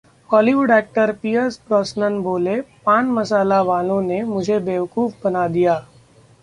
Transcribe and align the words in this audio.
Hollywood 0.29 0.71
actor 0.71 1.11
Pierce 1.15 1.59
Brosnan 1.67 2.19
बोले, 2.21 2.59
पान 2.85 3.11
मसाला 3.11 3.61
वालों 3.63 4.01
ने 4.01 4.21
मुझे 4.25 4.59
बेवकूफ 4.61 5.23
बना 5.23 5.47
दिया 5.49 5.81